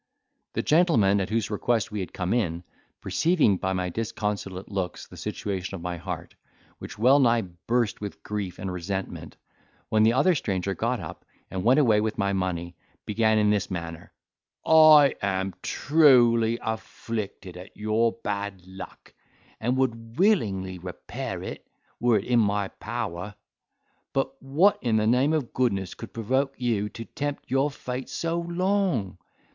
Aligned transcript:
The 0.53 0.63
gentleman 0.63 1.21
at 1.21 1.29
whose 1.29 1.51
request 1.51 1.91
we 1.91 1.99
had 1.99 2.11
come 2.11 2.33
in, 2.33 2.63
perceiving 3.01 3.57
by 3.57 3.73
my 3.73 3.89
disconsolate 3.89 4.67
looks 4.71 5.05
the 5.05 5.15
situation 5.15 5.75
of 5.75 5.81
my 5.81 5.97
heart, 5.97 6.33
which 6.79 6.97
well 6.97 7.19
nigh 7.19 7.43
burst 7.67 8.01
with 8.01 8.23
grief 8.23 8.57
and 8.57 8.73
resentment, 8.73 9.37
when 9.89 10.01
the 10.01 10.13
other 10.13 10.33
stranger 10.33 10.73
got 10.73 10.99
up, 10.99 11.23
and 11.51 11.63
went 11.63 11.79
away 11.79 12.01
with 12.01 12.17
my 12.17 12.33
money, 12.33 12.75
began 13.05 13.37
in 13.37 13.51
this 13.51 13.69
manner:—"I 13.69 15.13
am 15.21 15.53
truly 15.61 16.57
afflicted 16.63 17.55
at 17.55 17.77
your 17.77 18.11
bad 18.23 18.65
luck, 18.65 19.13
and 19.59 19.77
would 19.77 20.17
willingly 20.17 20.79
repair 20.79 21.43
it, 21.43 21.67
were 21.99 22.17
it 22.17 22.25
in 22.25 22.39
my 22.39 22.69
power. 22.69 23.35
But 24.13 24.33
what 24.41 24.79
in 24.81 24.97
the 24.97 25.05
name 25.05 25.31
of 25.31 25.53
goodness 25.53 25.93
could 25.93 26.11
provoke 26.11 26.55
you 26.57 26.89
to 26.89 27.05
tempt 27.05 27.51
your 27.51 27.69
fate 27.69 28.09
so 28.09 28.39
long? 28.39 29.19